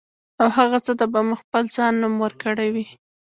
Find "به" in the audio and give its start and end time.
1.11-1.19